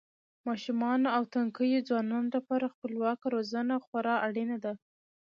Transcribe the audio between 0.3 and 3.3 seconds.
ماشومانو او تنکیو ځوانانو لپاره خپلواکه